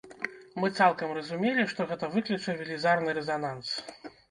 [0.63, 3.79] Мы цалкам разумелі, што гэта выкліча велізарны рэзананс.